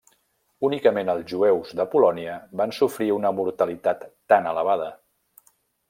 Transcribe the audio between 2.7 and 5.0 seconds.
sofrir una mortalitat tan elevada.